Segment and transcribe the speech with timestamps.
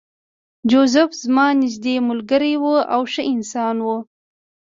[0.69, 3.87] جوزف زما نږدې ملګری و او ښه انسان و